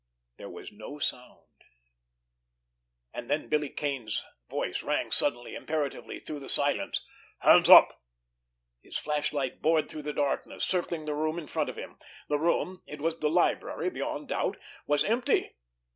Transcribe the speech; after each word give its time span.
There 0.37 0.49
was 0.49 0.71
no 0.71 0.97
sound. 0.97 1.63
And 3.13 3.29
then 3.29 3.49
Billy 3.49 3.69
Kane's 3.69 4.25
voice 4.49 4.81
rang 4.81 5.11
suddenly, 5.11 5.53
imperatively 5.53 6.17
through 6.17 6.39
the 6.39 6.49
silence: 6.49 7.05
"Hands 7.41 7.69
up!" 7.69 8.01
His 8.81 8.97
flashlight 8.97 9.61
bored 9.61 9.89
through 9.91 10.01
the 10.01 10.11
darkness, 10.13 10.63
circling 10.65 11.05
the 11.05 11.13
room 11.13 11.37
in 11.37 11.45
front 11.45 11.69
of 11.69 11.77
him. 11.77 11.99
The 12.29 12.39
room—it 12.39 12.99
was 12.99 13.19
the 13.19 13.29
library 13.29 13.91
beyond 13.91 14.29
doubt—was 14.29 15.03
empty. 15.03 15.51